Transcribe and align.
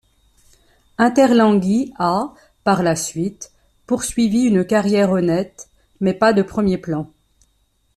Interlenghi 0.97 1.93
a, 1.99 2.33
par 2.63 2.81
la 2.81 2.95
suite, 2.95 3.51
poursuivi 3.85 4.45
une 4.45 4.65
carrière 4.65 5.11
honnête, 5.11 5.69
mais 5.99 6.15
pas 6.15 6.33
de 6.33 6.41
premier 6.41 6.79
plan. 6.79 7.11